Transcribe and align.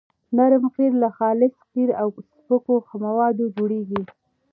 نرم 0.35 0.63
قیر 0.75 0.91
له 1.01 1.09
خالص 1.17 1.55
قیر 1.73 1.89
او 2.01 2.07
سپکو 2.29 2.75
موادو 3.05 3.45
جوړیږي 3.55 4.01